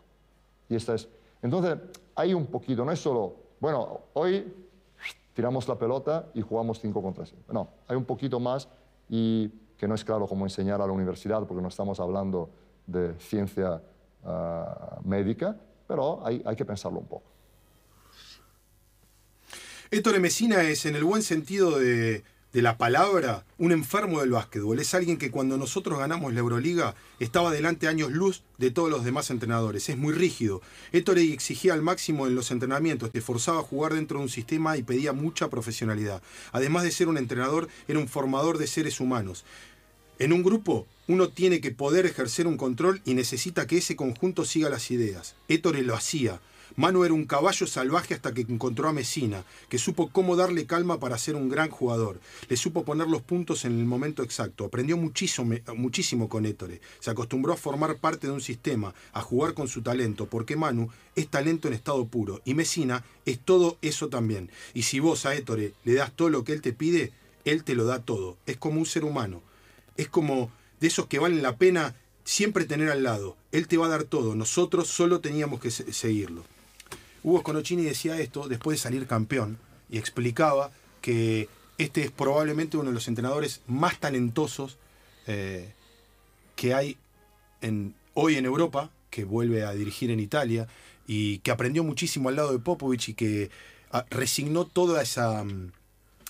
Y 0.69 0.77
esta 0.77 0.95
es. 0.95 1.09
Entonces, 1.43 1.79
hay 2.15 2.35
un 2.35 2.47
poquito, 2.47 2.85
no 2.85 2.93
es 2.93 3.01
solo, 3.01 3.37
bueno, 3.61 4.01
hoy 4.13 4.53
tiramos 5.33 5.67
la 5.67 5.79
pelota 5.79 6.27
y 6.35 6.43
jugamos 6.43 6.79
5 6.81 7.03
contra 7.03 7.27
5. 7.27 7.53
No, 7.53 7.69
hay 7.89 7.97
un 7.97 8.05
poquito 8.05 8.39
más 8.39 8.69
y 9.09 9.49
que 9.79 9.89
no 9.89 9.95
es 9.95 10.05
claro 10.05 10.27
cómo 10.27 10.45
enseñar 10.45 10.81
a 10.81 10.87
la 10.87 10.93
universidad 10.93 11.47
porque 11.47 11.63
no 11.63 11.69
estamos 11.69 12.01
hablando 12.01 12.51
de 12.87 13.15
ciencia 13.19 13.83
ah, 14.25 14.99
médica, 15.05 15.57
pero 15.87 16.25
hay, 16.25 16.43
hay 16.45 16.57
que 16.57 16.65
pensarlo 16.65 17.01
un 17.01 17.07
poco. 17.07 17.35
Héctor 19.91 20.19
Messina 20.21 20.63
es, 20.63 20.87
en 20.87 20.97
el 20.97 21.05
buen 21.05 21.23
sentido 21.23 21.79
de, 21.79 22.25
de 22.55 22.63
la 22.63 22.79
palabra, 22.79 23.45
un 23.59 23.73
enfermo 23.73 24.21
del 24.21 24.31
básquetbol. 24.31 24.79
Es 24.79 24.95
alguien 24.95 25.19
que 25.19 25.33
cuando 25.33 25.59
nosotros 25.59 25.99
ganamos 25.99 26.33
la 26.33 26.39
Euroliga 26.39 26.95
estaba 27.19 27.51
delante 27.51 27.89
años 27.89 28.13
luz 28.13 28.45
de 28.59 28.71
todos 28.71 28.89
los 28.89 29.05
demás 29.05 29.31
entrenadores. 29.31 29.89
Es 29.89 29.99
muy 29.99 30.15
rígido. 30.15 30.63
Héctor 30.93 31.19
exigía 31.19 31.75
al 31.75 31.83
máximo 31.83 32.29
en 32.29 32.37
los 32.37 32.53
entrenamientos, 32.53 33.11
te 33.11 33.21
forzaba 33.21 33.59
a 33.59 33.65
jugar 33.65 33.95
dentro 33.95 34.19
de 34.19 34.25
un 34.25 34.31
sistema 34.31 34.77
y 34.77 34.85
pedía 34.85 35.13
mucha 35.13 35.51
profesionalidad. 35.51 36.23
Además 36.53 36.85
de 36.85 36.93
ser 36.93 37.09
un 37.09 37.19
entrenador, 37.19 37.69
era 37.89 37.99
un 37.99 38.07
formador 38.07 38.59
de 38.59 38.69
seres 38.69 39.01
humanos. 39.01 39.45
En 40.21 40.33
un 40.33 40.45
grupo, 40.45 40.87
uno 41.09 41.31
tiene 41.31 41.61
que 41.61 41.73
poder 41.73 42.07
ejercer 42.07 42.47
un 42.47 42.57
control 42.57 43.03
y 43.05 43.15
necesita 43.15 43.67
que 43.67 43.79
ese 43.79 43.97
conjunto 43.97 44.45
siga 44.45 44.71
las 44.71 44.93
ideas. 44.93 45.35
Ettore 45.49 45.83
lo 45.83 45.97
hacía. 45.97 46.41
Manu 46.77 47.05
era 47.05 47.15
un 47.15 47.25
caballo 47.25 47.67
salvaje 47.67 48.15
hasta 48.15 48.33
que 48.35 48.41
encontró 48.43 48.89
a 48.89 48.93
Messina, 48.93 49.45
que 49.69 49.79
supo 49.79 50.09
cómo 50.11 50.35
darle 50.37 50.67
calma 50.67 50.99
para 50.99 51.19
ser 51.19 51.37
un 51.37 51.49
gran 51.49 51.71
jugador. 51.71 52.21
Le 52.49 52.57
supo 52.57 52.85
poner 52.85 53.07
los 53.09 53.23
puntos 53.23 53.65
en 53.65 53.79
el 53.79 53.85
momento 53.85 54.23
exacto. 54.23 54.65
Aprendió 54.65 54.97
muchísimo, 54.97 55.55
muchísimo 55.77 56.29
con 56.29 56.47
Ettore. 56.47 56.81
Se 57.01 57.11
acostumbró 57.11 57.53
a 57.53 57.57
formar 57.57 57.97
parte 57.99 58.27
de 58.27 58.33
un 58.33 58.41
sistema, 58.41 58.95
a 59.13 59.23
jugar 59.23 59.55
con 59.55 59.69
su 59.69 59.83
talento, 59.83 60.27
porque 60.27 60.57
Manu 60.57 60.89
es 61.15 61.29
talento 61.29 61.69
en 61.69 61.75
estado 61.75 62.05
puro 62.07 62.41
y 62.45 62.55
Messina 62.55 63.05
es 63.25 63.39
todo 63.39 63.79
eso 63.83 64.09
también. 64.09 64.51
Y 64.75 64.83
si 64.83 64.99
vos 65.01 65.27
a 65.27 65.35
Ettore 65.35 65.75
le 65.85 65.95
das 65.95 66.13
todo 66.13 66.29
lo 66.29 66.43
que 66.45 66.53
él 66.53 66.61
te 66.63 66.73
pide, 66.73 67.13
él 67.45 67.63
te 67.63 67.75
lo 67.75 67.85
da 67.85 68.01
todo. 68.01 68.37
Es 68.47 68.57
como 68.57 68.81
un 68.81 68.87
ser 68.87 69.05
humano 69.05 69.43
es 69.97 70.09
como 70.09 70.51
de 70.81 70.89
esos 70.89 71.07
que 71.07 71.21
valen 71.21 71.41
la 71.41 71.57
pena 71.57 71.95
siempre 72.25 72.65
tener 72.65 72.91
al 72.91 73.05
lado. 73.05 73.37
Él 73.53 73.69
te 73.69 73.77
va 73.77 73.87
a 73.87 73.91
dar 73.91 74.03
todo, 74.03 74.35
nosotros 74.35 74.89
solo 74.89 75.21
teníamos 75.21 75.61
que 75.61 75.71
se- 75.71 75.93
seguirlo. 75.93 76.43
Hugo 77.25 77.41
Sconocini 77.41 77.83
decía 77.83 78.21
esto 78.21 78.49
después 78.49 78.79
de 78.79 78.83
salir 78.83 79.07
campeón 79.07 79.59
y 79.89 79.99
explicaba 79.99 80.71
que 81.01 81.49
este 81.79 82.03
es 82.03 82.11
probablemente 82.11 82.77
uno 82.77 82.91
de 82.91 82.95
los 82.95 83.09
entrenadores 83.09 83.63
más 83.67 83.99
talentosos 83.99 84.77
eh, 85.27 85.73
que 86.55 86.75
hay 86.75 86.99
hoy 88.13 88.37
en 88.37 88.45
Europa, 88.45 88.91
que 89.11 89.25
vuelve 89.25 89.65
a 89.65 89.73
dirigir 89.73 90.11
en 90.11 90.21
Italia 90.21 90.69
y 91.07 91.39
que 91.39 91.51
aprendió 91.51 91.83
muchísimo 91.83 92.29
al 92.29 92.37
lado 92.37 92.53
de 92.53 92.59
Popovich 92.59 93.09
y 93.09 93.15
que 93.15 93.51
ah, 93.91 94.05
resignó 94.11 94.67
toda 94.67 95.03
esa, 95.03 95.45
mm, 95.45 95.73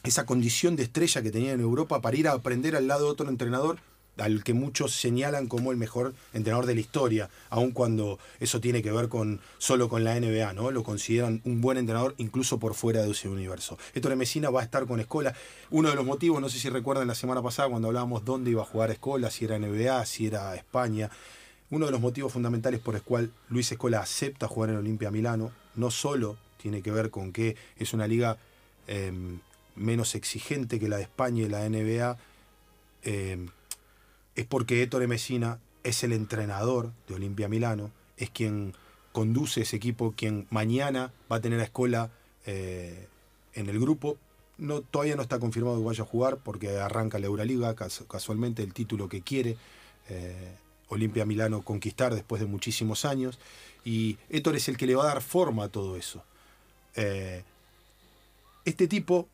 esa 0.04 0.26
condición 0.26 0.76
de 0.76 0.84
estrella 0.84 1.22
que 1.22 1.32
tenía 1.32 1.52
en 1.52 1.60
Europa 1.60 2.00
para 2.00 2.16
ir 2.16 2.28
a 2.28 2.32
aprender 2.32 2.76
al 2.76 2.86
lado 2.86 3.06
de 3.06 3.10
otro 3.10 3.28
entrenador 3.28 3.78
al 4.16 4.44
que 4.44 4.54
muchos 4.54 4.94
señalan 4.94 5.48
como 5.48 5.72
el 5.72 5.76
mejor 5.76 6.14
entrenador 6.32 6.66
de 6.66 6.74
la 6.74 6.80
historia, 6.80 7.30
aun 7.50 7.72
cuando 7.72 8.18
eso 8.40 8.60
tiene 8.60 8.82
que 8.82 8.92
ver 8.92 9.08
con 9.08 9.40
solo 9.58 9.88
con 9.88 10.04
la 10.04 10.18
NBA, 10.18 10.52
¿no? 10.52 10.70
Lo 10.70 10.84
consideran 10.84 11.40
un 11.44 11.60
buen 11.60 11.78
entrenador 11.78 12.14
incluso 12.18 12.58
por 12.58 12.74
fuera 12.74 13.02
de 13.02 13.10
ese 13.10 13.28
universo. 13.28 13.78
Héctor 13.94 14.16
Messina 14.16 14.50
va 14.50 14.60
a 14.60 14.64
estar 14.64 14.86
con 14.86 15.00
Escola. 15.00 15.34
Uno 15.70 15.90
de 15.90 15.96
los 15.96 16.04
motivos, 16.04 16.40
no 16.40 16.48
sé 16.48 16.58
si 16.58 16.68
recuerdan 16.68 17.08
la 17.08 17.14
semana 17.14 17.42
pasada 17.42 17.68
cuando 17.68 17.88
hablábamos 17.88 18.24
dónde 18.24 18.50
iba 18.50 18.62
a 18.62 18.66
jugar 18.66 18.90
Escola, 18.90 19.30
si 19.30 19.44
era 19.44 19.58
NBA, 19.58 20.04
si 20.06 20.26
era 20.26 20.54
España. 20.54 21.10
Uno 21.70 21.86
de 21.86 21.92
los 21.92 22.00
motivos 22.00 22.32
fundamentales 22.32 22.80
por 22.80 22.94
el 22.94 23.02
cual 23.02 23.32
Luis 23.48 23.72
Escola 23.72 24.00
acepta 24.00 24.46
jugar 24.46 24.70
en 24.70 24.76
Olimpia 24.76 25.10
Milano, 25.10 25.50
no 25.74 25.90
solo 25.90 26.36
tiene 26.58 26.82
que 26.82 26.90
ver 26.90 27.10
con 27.10 27.32
que 27.32 27.56
es 27.78 27.92
una 27.92 28.06
liga 28.06 28.38
eh, 28.86 29.12
menos 29.76 30.14
exigente 30.14 30.78
que 30.78 30.88
la 30.88 30.96
de 30.96 31.02
España 31.02 31.42
y 31.42 31.48
la 31.48 31.68
NBA, 31.68 32.16
eh, 33.02 33.46
es 34.36 34.46
porque 34.46 34.82
Ettore 34.82 35.06
Messina 35.06 35.58
es 35.82 36.02
el 36.02 36.12
entrenador 36.12 36.92
de 37.08 37.14
Olimpia 37.14 37.48
Milano, 37.48 37.90
es 38.16 38.30
quien 38.30 38.74
conduce 39.12 39.60
ese 39.62 39.76
equipo, 39.76 40.14
quien 40.16 40.46
mañana 40.50 41.12
va 41.30 41.36
a 41.36 41.40
tener 41.40 41.60
a 41.60 41.64
Escola 41.64 42.10
eh, 42.46 43.06
en 43.54 43.68
el 43.68 43.78
grupo. 43.78 44.16
No, 44.58 44.80
todavía 44.82 45.16
no 45.16 45.22
está 45.22 45.38
confirmado 45.38 45.78
que 45.78 45.84
vaya 45.84 46.02
a 46.04 46.06
jugar 46.06 46.38
porque 46.38 46.78
arranca 46.78 47.18
la 47.18 47.26
Euroliga, 47.26 47.74
cas- 47.74 48.04
casualmente 48.08 48.62
el 48.62 48.72
título 48.72 49.08
que 49.08 49.20
quiere 49.20 49.56
eh, 50.08 50.56
Olimpia 50.88 51.24
Milano 51.26 51.62
conquistar 51.62 52.14
después 52.14 52.40
de 52.40 52.46
muchísimos 52.46 53.04
años. 53.04 53.38
Y 53.84 54.18
Ettore 54.30 54.58
es 54.58 54.68
el 54.68 54.76
que 54.76 54.86
le 54.86 54.94
va 54.94 55.04
a 55.04 55.08
dar 55.08 55.22
forma 55.22 55.64
a 55.64 55.68
todo 55.68 55.96
eso. 55.96 56.22
Eh, 56.96 57.42
este 58.64 58.88
tipo 58.88 59.28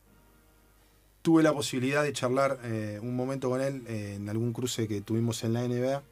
tuve 1.21 1.43
la 1.43 1.53
posibilidad 1.53 2.03
de 2.03 2.13
charlar 2.13 2.59
eh, 2.63 2.99
un 3.01 3.15
momento 3.15 3.49
con 3.49 3.61
él 3.61 3.83
eh, 3.87 4.15
en 4.15 4.29
algún 4.29 4.53
cruce 4.53 4.87
que 4.87 5.01
tuvimos 5.01 5.43
en 5.43 5.53
la 5.53 5.67
NBA 5.67 6.03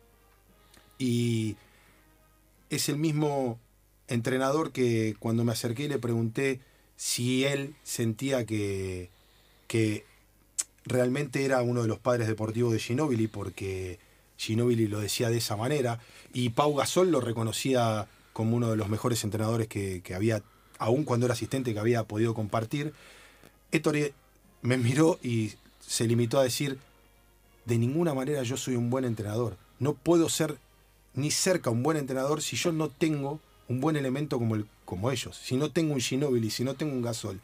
y 0.98 1.56
es 2.70 2.89
el 2.89 2.98
mismo 2.98 3.60
entrenador 4.08 4.72
que 4.72 5.16
cuando 5.20 5.44
me 5.44 5.51
acerqué 5.51 5.88
le 5.88 6.00
pregunté 6.00 6.60
si 6.96 7.46
él 7.46 7.75
sentía 7.84 8.46
que, 8.46 9.10
que 9.68 10.06
realmente 10.86 11.46
era 11.46 11.62
uno 11.62 11.82
de 11.82 11.88
los 11.88 12.00
padres 12.00 12.28
deportivos 12.28 12.74
de 12.74 12.80
Ginóbili 12.80 13.28
porque 13.28 14.00
Ginóbili 14.38 14.88
lo 14.88 15.00
decía 15.00 15.30
de 15.30 15.38
esa 15.38 15.56
manera 15.56 16.00
y 16.34 16.50
Pau 16.50 16.75
Gasol 16.75 17.12
lo 17.12 17.22
reconocía 17.22 18.08
como 18.34 18.56
uno 18.56 18.70
de 18.70 18.78
los 18.78 18.88
mejores 18.88 19.24
entrenadores 19.24 19.68
que, 19.68 20.01
había, 20.16 20.42
aún 20.78 21.04
cuando 21.04 21.25
era 21.25 21.34
asistente, 21.34 21.74
que 21.74 21.80
había 21.80 22.04
podido 22.04 22.34
compartir. 22.34 22.94
Ettore 23.72 24.13
me 24.62 24.78
miró 24.78 25.20
y 25.24 25.54
se 25.80 26.06
limitó 26.08 26.39
a 26.39 26.44
decir, 26.44 26.78
de 27.66 27.78
ninguna 27.78 28.13
manera 28.13 28.44
yo 28.44 28.58
soy 28.58 28.75
un 28.75 28.89
buen 28.89 29.06
entrenador. 29.06 29.58
No 29.80 29.94
puedo 29.94 30.30
ser 30.30 30.58
ni 31.13 31.32
cerca 31.32 31.70
un 31.70 31.84
buen 31.84 31.98
entrenador 31.98 32.42
si 32.42 32.56
yo 32.56 32.72
no 32.72 32.89
tengo 32.89 33.39
un 33.68 33.80
buen 33.80 33.96
elemento 33.96 34.38
como, 34.39 34.56
el, 34.56 34.66
como 34.86 35.12
ellos. 35.12 35.39
Si 35.42 35.56
no 35.56 35.72
tengo 35.72 35.94
un 35.94 36.01
Ginóbili, 36.01 36.50
si 36.50 36.63
no 36.63 36.75
tengo 36.75 36.94
un 36.94 37.01
Gasol. 37.01 37.39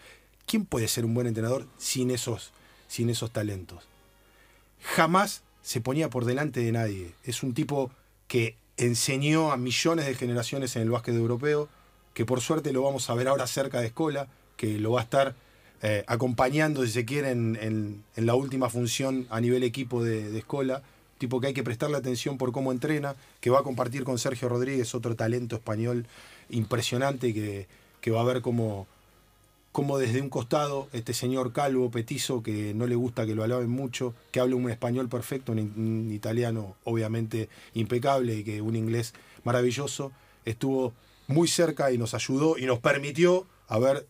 ¿Quién 0.45 0.65
puede 0.65 0.88
ser 0.88 1.05
un 1.05 1.13
buen 1.13 1.27
entrenador 1.27 1.65
sin 1.77 2.12
esos, 2.12 2.51
sin 2.88 3.10
esos 3.10 3.31
talentos? 3.31 3.84
Jamás 4.81 5.41
se 5.62 5.81
ponía 5.81 6.10
por 6.10 6.25
delante 6.25 6.60
de 6.60 6.72
nadie. 6.72 7.13
Es 7.24 7.41
un 7.41 7.53
tipo 7.53 7.91
que 8.27 8.55
enseñó 8.77 9.51
a 9.51 9.57
millones 9.57 10.05
de 10.05 10.15
generaciones 10.15 10.75
en 10.75 10.84
el 10.84 10.89
básquet 10.89 11.15
europeo, 11.15 11.69
que 12.13 12.25
por 12.25 12.41
suerte 12.41 12.74
lo 12.74 12.84
vamos 12.84 13.10
a 13.10 13.15
ver 13.15 13.27
ahora 13.27 13.48
cerca 13.48 13.79
de 13.79 13.88
Escola, 13.88 14.27
que 14.57 14.79
lo 14.79 14.91
va 14.91 15.01
a 15.01 15.03
estar 15.03 15.36
eh, 15.82 16.03
acompañando, 16.08 16.86
si 16.86 16.91
se 16.91 17.05
quiere, 17.05 17.32
en, 17.32 18.03
la 18.15 18.36
última 18.36 18.70
función 18.70 19.27
a 19.29 19.41
nivel 19.41 19.63
equipo 19.63 20.03
de, 20.03 20.29
de 20.29 20.39
Escola. 20.39 20.82
Tipo 21.17 21.39
que 21.39 21.48
hay 21.48 21.53
que 21.53 21.63
prestarle 21.63 21.96
atención 21.96 22.38
por 22.38 22.51
cómo 22.51 22.72
entrena, 22.72 23.15
que 23.39 23.50
va 23.50 23.60
a 23.60 23.63
compartir 23.63 24.03
con 24.03 24.17
Sergio 24.17 24.50
Rodríguez, 24.50 24.94
otro 24.96 25.15
talento 25.15 25.55
español 25.55 26.08
impresionante, 26.50 27.34
que, 27.34 27.67
va 28.12 28.22
a 28.22 28.25
ver 28.25 28.41
cómo, 28.41 28.86
cómo 29.72 29.98
desde 29.98 30.22
un 30.22 30.29
costado 30.29 30.89
este 30.94 31.13
señor 31.13 31.53
calvo, 31.53 31.89
petizo, 31.89 32.44
que 32.44 32.74
no 32.74 32.86
le 32.86 32.96
gusta 32.96 33.25
que 33.25 33.34
lo 33.34 33.44
alaben 33.44 33.70
mucho, 33.70 34.13
que 34.32 34.39
habla 34.39 34.55
un 34.55 34.70
español 34.70 35.10
perfecto, 35.10 35.53
un, 35.53 35.60
un 35.60 36.12
italiano 36.12 36.75
obviamente 36.84 37.50
impecable 37.74 38.36
y 38.36 38.44
que 38.44 38.62
un 38.62 38.75
inglés 38.75 39.13
maravilloso, 39.44 40.12
estuvo 40.44 40.94
muy 41.27 41.48
cerca 41.48 41.91
y 41.91 41.98
nos 41.98 42.13
ayudó 42.13 42.58
y 42.58 42.65
nos 42.65 42.79
permitió 42.79 43.46
a 43.67 43.79
ver 43.79 44.05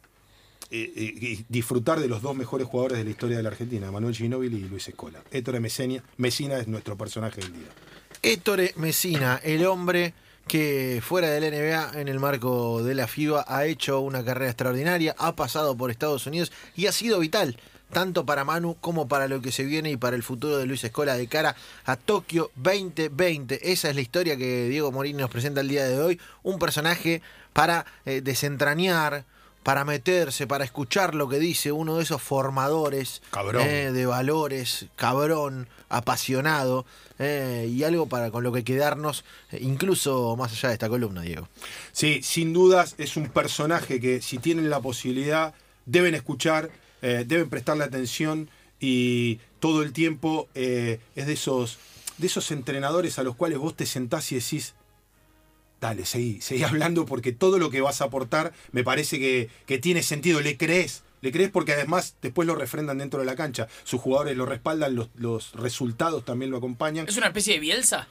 eh, 0.72 0.92
eh, 0.96 1.44
disfrutar 1.50 2.00
de 2.00 2.08
los 2.08 2.22
dos 2.22 2.36
mejores 2.36 2.68
jugadores 2.68 2.98
de 2.98 3.04
la 3.04 3.10
historia 3.10 3.38
de 3.38 3.44
la 3.44 3.50
Argentina, 3.50 3.92
Manuel 3.92 4.16
Ginóbili 4.16 4.58
y 4.58 4.70
Luis 4.70 4.88
Escola. 4.88 5.22
Héctor 5.32 5.60
Messina 5.60 6.58
es 6.60 6.68
nuestro 6.68 6.98
personaje 6.98 7.42
del 7.42 7.54
día. 7.54 7.68
Ettore 8.22 8.74
Messina, 8.78 9.40
el 9.44 9.66
hombre 9.66 10.14
que 10.48 11.02
fuera 11.04 11.30
del 11.30 11.52
NBA 11.52 12.00
en 12.00 12.08
el 12.08 12.20
marco 12.20 12.84
de 12.84 12.96
la 12.96 13.08
FIBA 13.08 13.46
ha 13.48 13.66
hecho 13.66 14.00
una 14.02 14.24
carrera 14.24 14.52
extraordinaria, 14.52 15.16
ha 15.18 15.36
pasado 15.36 15.76
por 15.76 15.92
Estados 15.92 16.28
Unidos 16.28 16.52
y 16.76 16.88
ha 16.88 16.92
sido 16.92 17.20
vital 17.20 17.58
tanto 17.92 18.26
para 18.26 18.44
Manu 18.44 18.76
como 18.82 19.08
para 19.08 19.28
lo 19.28 19.42
que 19.42 19.52
se 19.52 19.64
viene 19.64 19.92
y 19.92 19.98
para 19.98 20.16
el 20.16 20.24
futuro 20.24 20.58
de 20.58 20.66
Luis 20.66 20.84
Escola 20.84 21.16
de 21.16 21.28
cara 21.28 21.56
a 21.86 21.96
Tokio 21.96 22.52
2020. 22.56 23.72
Esa 23.72 23.90
es 23.90 23.96
la 23.96 24.02
historia 24.02 24.38
que 24.38 24.68
Diego 24.70 24.92
Morini 24.92 25.20
nos 25.20 25.30
presenta 25.30 25.62
el 25.62 25.68
día 25.68 25.86
de 25.86 26.00
hoy. 26.00 26.20
Un 26.44 26.60
personaje 26.60 27.22
para 27.54 27.86
eh, 28.06 28.22
desentrañar, 28.22 29.26
para 29.66 29.84
meterse, 29.84 30.46
para 30.46 30.64
escuchar 30.64 31.16
lo 31.16 31.28
que 31.28 31.40
dice 31.40 31.72
uno 31.72 31.98
de 31.98 32.04
esos 32.04 32.22
formadores 32.22 33.24
Cabrón. 33.32 33.64
eh, 33.68 33.92
de 33.92 34.06
valores, 34.06 34.86
cabrón, 34.96 35.68
apasionado, 35.90 36.86
eh, 37.18 37.68
y 37.74 37.84
algo 37.84 38.06
para 38.06 38.30
con 38.30 38.44
lo 38.44 38.52
que 38.52 38.64
quedarnos, 38.64 39.26
eh, 39.52 39.58
incluso 39.62 40.36
más 40.38 40.52
allá 40.52 40.70
de 40.70 40.74
esta 40.76 40.88
columna, 40.88 41.24
Diego. 41.24 41.50
Sí, 41.94 42.22
sin 42.22 42.54
dudas 42.54 42.94
es 43.00 43.18
un 43.18 43.28
personaje 43.30 44.00
que 44.00 44.22
si 44.22 44.38
tienen 44.38 44.70
la 44.70 44.82
posibilidad 44.82 45.56
deben 45.88 46.14
escuchar, 46.14 46.70
eh, 47.02 47.24
deben 47.26 47.50
prestarle 47.50 47.86
atención 47.86 48.52
y 48.80 49.40
todo 49.60 49.82
el 49.82 49.94
tiempo 49.94 50.48
es 50.54 51.00
de 51.16 51.34
esos, 51.34 51.80
de 52.20 52.28
esos 52.28 52.52
entrenadores 52.52 53.18
a 53.18 53.24
los 53.24 53.36
cuales 53.36 53.58
vos 53.58 53.76
te 53.76 53.88
sentás 53.88 54.32
y 54.32 54.36
decís, 54.36 54.76
dale, 55.82 56.06
seguí, 56.06 56.42
seguí 56.42 56.64
hablando 56.64 57.06
porque 57.06 57.32
todo 57.32 57.60
lo 57.60 57.70
que 57.70 57.82
vas 57.82 58.02
a 58.02 58.06
aportar 58.06 58.54
me 58.72 58.84
parece 58.84 59.20
que, 59.20 59.50
que 59.66 59.78
tiene 59.78 60.04
sentido, 60.04 60.42
le 60.42 60.58
crees. 60.58 61.04
Le 61.22 61.32
crees 61.32 61.50
porque 61.50 61.74
además 61.74 62.16
después 62.22 62.48
lo 62.48 62.54
refrendan 62.56 63.00
dentro 63.00 63.20
de 63.20 63.26
la 63.26 63.36
cancha. 63.36 63.68
Sus 63.84 64.00
jugadores 64.00 64.38
lo 64.38 64.46
respaldan, 64.46 64.96
los, 64.96 65.10
los 65.16 65.54
resultados 65.54 66.24
también 66.24 66.52
lo 66.52 66.58
acompañan. 66.58 67.08
¿Es 67.08 67.18
una 67.18 67.28
especie 67.28 67.56
de 67.56 67.60
Bielsa? 67.60 68.08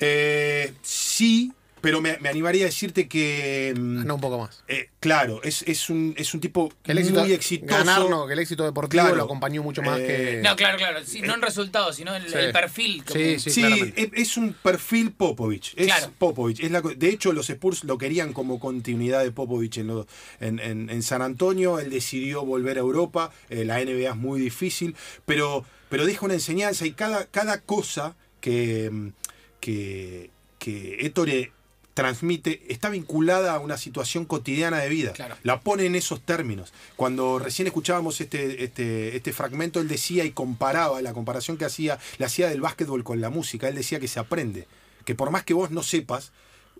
Eh, 0.00 0.72
sí, 0.82 1.52
pero 1.84 2.00
me, 2.00 2.16
me 2.18 2.30
animaría 2.30 2.62
a 2.64 2.66
decirte 2.66 3.06
que... 3.08 3.74
mm, 3.76 4.06
No, 4.06 4.14
un 4.14 4.20
poco 4.22 4.38
más. 4.38 4.64
eh, 4.68 4.88
claro, 5.00 5.42
es, 5.42 5.60
es, 5.68 5.90
un, 5.90 6.14
es 6.16 6.32
un 6.32 6.40
tipo 6.40 6.72
Que 6.82 6.92
el 6.92 6.98
éxito, 6.98 7.20
muy 7.20 7.32
exitoso. 7.34 7.76
ganar, 7.76 8.08
no, 8.08 8.26
que 8.26 8.32
el 8.32 8.38
éxito 8.38 8.64
deportivo 8.64 9.02
Claro. 9.02 9.16
lo 9.16 9.24
acompañó 9.24 9.62
mucho 9.62 9.82
más 9.82 9.98
Eh, 10.00 10.06
que. 10.06 10.40
No, 10.42 10.56
claro, 10.56 10.78
claro. 10.78 11.00
sí, 11.04 11.20
no 11.20 11.34
en 11.34 11.42
resultados, 11.42 11.96
sino 11.96 12.16
en 12.16 12.26
Sí. 12.26 12.34
el 12.36 12.52
perfil. 12.52 13.04
como- 13.04 13.20
Sí, 13.20 13.38
sí. 13.38 13.50
Sí, 13.50 13.60
claramente. 13.60 14.02
es, 14.02 14.10
es 14.14 14.36
un 14.38 14.54
perfil 14.54 15.12
Popovich. 15.12 15.74
Es 15.76 15.86
Claro. 15.86 16.10
Popovich. 16.18 16.60
Es 16.60 16.70
la 16.70 16.80
de 16.80 17.08
hecho, 17.10 17.32
los 17.34 17.50
Spurs 17.50 17.84
lo 17.84 17.98
querían 17.98 18.32
como 18.32 18.58
continuidad 18.58 19.22
de 19.22 19.30
Popovich 19.30 19.76
en, 19.76 19.88
lo- 19.88 20.06
en, 20.40 20.58
en- 20.60 20.88
en 20.88 21.02
San 21.02 21.20
Antonio. 21.20 21.78
Él 21.78 21.90
decidió 21.90 22.46
volver 22.46 22.78
a 22.78 22.80
Europa. 22.80 23.30
Eh, 23.50 23.66
la 23.66 23.78
NBA 23.80 24.08
es 24.10 24.16
muy 24.16 24.40
difícil, 24.40 24.96
pero, 25.26 25.66
pero 25.90 26.06
deja 26.06 26.24
una 26.24 26.32
enseñanza 26.34 26.86
y 26.86 26.92
cada, 26.92 27.26
cada 27.26 27.60
cosa 27.60 28.16
que, 28.40 28.88
mm, 28.90 29.08
que, 29.60 30.30
que 30.58 31.04
Ettore 31.04 31.52
transmite 31.94 32.60
está 32.68 32.90
vinculada 32.90 33.54
a 33.54 33.60
una 33.60 33.78
situación 33.78 34.24
cotidiana 34.24 34.78
de 34.78 34.88
vida. 34.88 35.12
Claro. 35.12 35.36
La 35.42 35.60
pone 35.60 35.86
en 35.86 35.94
esos 35.94 36.20
términos. 36.20 36.72
Cuando 36.96 37.38
recién 37.38 37.66
escuchábamos 37.66 38.20
este, 38.20 38.64
este, 38.64 39.16
este 39.16 39.32
fragmento, 39.32 39.80
él 39.80 39.88
decía 39.88 40.24
y 40.24 40.32
comparaba, 40.32 41.00
la 41.00 41.12
comparación 41.12 41.56
que 41.56 41.64
hacía, 41.64 41.98
la 42.18 42.26
hacía 42.26 42.48
del 42.48 42.60
básquetbol 42.60 43.04
con 43.04 43.20
la 43.20 43.30
música. 43.30 43.68
Él 43.68 43.76
decía 43.76 44.00
que 44.00 44.08
se 44.08 44.20
aprende. 44.20 44.66
Que 45.04 45.14
por 45.14 45.30
más 45.30 45.44
que 45.44 45.54
vos 45.54 45.70
no 45.70 45.82
sepas, 45.82 46.32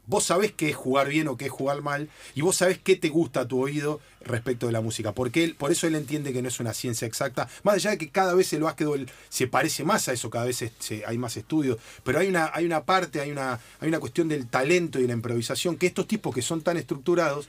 vos 0.06 0.24
sabés 0.24 0.52
qué 0.52 0.70
es 0.70 0.76
jugar 0.76 1.08
bien 1.08 1.28
o 1.28 1.36
qué 1.36 1.46
es 1.46 1.50
jugar 1.50 1.82
mal, 1.82 2.08
y 2.34 2.42
vos 2.42 2.56
sabés 2.56 2.78
qué 2.78 2.96
te 2.96 3.08
gusta 3.08 3.40
a 3.40 3.48
tu 3.48 3.60
oído 3.60 4.00
respecto 4.20 4.66
de 4.66 4.72
la 4.72 4.80
música. 4.80 5.12
Porque 5.12 5.44
él, 5.44 5.54
por 5.54 5.72
eso 5.72 5.86
él 5.86 5.94
entiende 5.94 6.32
que 6.32 6.42
no 6.42 6.48
es 6.48 6.60
una 6.60 6.74
ciencia 6.74 7.06
exacta. 7.06 7.48
Más 7.62 7.76
allá 7.76 7.90
de 7.90 7.98
que 7.98 8.10
cada 8.10 8.34
vez 8.34 8.52
el 8.52 8.62
básquetbol 8.62 9.06
se 9.28 9.46
parece 9.46 9.84
más 9.84 10.08
a 10.08 10.12
eso, 10.12 10.30
cada 10.30 10.46
vez 10.46 10.64
hay 11.06 11.18
más 11.18 11.36
estudios. 11.36 11.78
Pero 12.02 12.18
hay 12.18 12.28
una, 12.28 12.50
hay 12.52 12.64
una 12.66 12.84
parte, 12.84 13.20
hay 13.20 13.30
una, 13.30 13.60
hay 13.80 13.88
una 13.88 14.00
cuestión 14.00 14.28
del 14.28 14.46
talento 14.46 14.98
y 14.98 15.06
la 15.06 15.12
improvisación, 15.12 15.76
que 15.76 15.86
estos 15.86 16.06
tipos 16.06 16.34
que 16.34 16.42
son 16.42 16.62
tan 16.62 16.76
estructurados, 16.76 17.48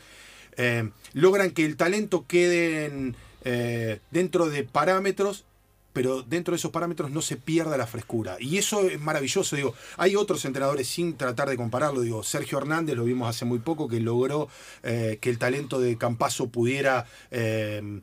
eh, 0.58 0.90
logran 1.14 1.52
que 1.52 1.66
el 1.66 1.76
talento 1.76 2.26
quede 2.28 3.14
eh, 3.44 4.00
dentro 4.12 4.50
de 4.50 4.64
parámetros 4.64 5.46
pero 5.96 6.24
dentro 6.24 6.52
de 6.52 6.58
esos 6.58 6.72
parámetros 6.72 7.10
no 7.10 7.22
se 7.22 7.38
pierda 7.38 7.78
la 7.78 7.88
frescura. 7.88 8.36
Y 8.38 8.58
eso 8.58 8.82
es 8.82 9.00
maravilloso. 9.00 9.56
Digo, 9.56 9.74
hay 9.96 10.18
otros 10.18 10.44
entrenadores 10.44 10.90
sin 10.90 11.16
tratar 11.16 11.48
de 11.48 11.56
compararlo. 11.56 12.02
Digo, 12.02 12.22
Sergio 12.22 12.58
Hernández 12.58 12.98
lo 12.98 13.06
vimos 13.06 13.30
hace 13.30 13.46
muy 13.46 13.60
poco, 13.60 13.88
que 13.88 14.02
logró 14.02 14.50
eh, 14.84 15.20
que 15.22 15.30
el 15.30 15.38
talento 15.38 15.80
de 15.80 15.98
Campazo 15.98 16.50
pudiera 16.50 17.06
eh, 17.32 18.02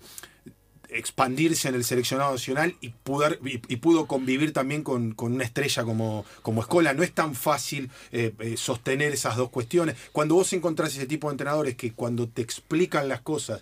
expandirse 0.88 1.68
en 1.68 1.74
el 1.74 1.84
seleccionado 1.84 2.32
nacional 2.32 2.76
y, 2.80 2.94
pudar- 3.04 3.38
y, 3.42 3.76
pudo 3.76 4.06
convivir 4.06 4.54
también 4.54 4.82
con, 4.82 5.14
una 5.18 5.44
estrella 5.44 5.84
como, 5.84 6.24
como 6.40 6.62
Escola. 6.62 6.94
No 6.94 7.02
es 7.02 7.12
tan 7.12 7.34
fácil 7.34 7.90
eh, 8.10 8.54
sostener 8.56 9.12
esas 9.12 9.36
dos 9.36 9.50
cuestiones. 9.50 9.96
Cuando 10.12 10.34
vos 10.34 10.50
encontrás 10.54 10.96
ese 10.96 11.04
tipo 11.06 11.28
de 11.28 11.34
entrenadores 11.34 11.76
que 11.76 11.92
cuando 11.92 12.26
te 12.26 12.40
explican 12.40 13.06
las 13.06 13.20
cosas 13.20 13.60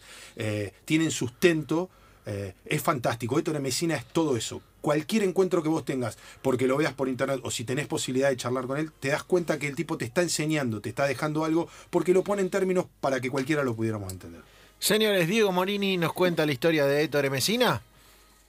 tienen 0.85 1.11
sustento, 1.11 1.91
eh, 2.27 2.55
es 2.65 2.83
fantástico. 2.83 3.39
Héctor 3.39 3.61
Mesina 3.61 3.97
es 3.97 4.05
todo 4.05 4.37
eso. 4.37 4.63
Cualquier 4.81 5.25
encuentro 5.25 5.63
que 5.63 5.69
vos 5.69 5.85
tengas, 5.85 6.17
porque 6.43 6.67
lo 6.67 6.77
veas 6.77 6.95
por 6.95 7.09
internet 7.09 7.41
o 7.43 7.51
si 7.51 7.65
tenés 7.65 7.87
posibilidad 7.87 8.31
de 8.31 8.37
charlar 8.37 8.67
con 8.67 8.79
él, 8.79 8.93
te 8.99 9.09
das 9.09 9.25
cuenta 9.25 9.59
que 9.59 9.69
el 9.69 9.75
tipo 9.75 9.99
te 9.99 10.07
está 10.07 10.23
enseñando, 10.23 10.81
te 10.81 10.89
está 10.89 11.07
dejando 11.07 11.45
algo, 11.45 11.69
porque 11.91 12.15
lo 12.15 12.25
pone 12.25 12.43
en 12.43 12.51
términos 12.51 12.87
para 13.01 13.21
que 13.21 13.31
cualquiera 13.31 13.63
lo 13.63 13.75
pudiéramos 13.75 14.11
entender. 14.13 14.41
Señores, 14.79 15.29
Diego 15.29 15.53
Morini 15.53 15.99
nos 15.99 16.15
cuenta 16.15 16.47
la 16.47 16.53
historia 16.53 16.87
de 16.87 17.03
Héctor 17.03 17.29
Mesina 17.31 17.83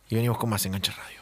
y 0.09 0.15
venimos 0.15 0.37
con 0.37 0.49
más 0.49 0.65
Enganche 0.65 0.91
Radio. 0.91 1.20